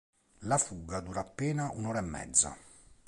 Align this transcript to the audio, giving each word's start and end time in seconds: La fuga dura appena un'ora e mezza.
La 0.51 0.57
fuga 0.61 0.99
dura 1.01 1.19
appena 1.21 1.69
un'ora 1.71 1.99
e 1.99 2.01
mezza. 2.01 2.57